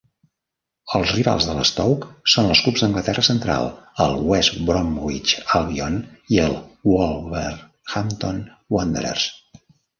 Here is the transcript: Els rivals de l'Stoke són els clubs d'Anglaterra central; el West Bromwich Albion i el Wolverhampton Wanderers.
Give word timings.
Els 0.99 1.11
rivals 1.17 1.45
de 1.49 1.51
l'Stoke 1.57 2.07
són 2.35 2.47
els 2.53 2.61
clubs 2.67 2.85
d'Anglaterra 2.85 3.25
central; 3.29 3.69
el 4.07 4.17
West 4.33 4.59
Bromwich 4.71 5.37
Albion 5.61 6.01
i 6.37 6.43
el 6.49 6.59
Wolverhampton 6.95 8.45
Wanderers. 8.79 9.33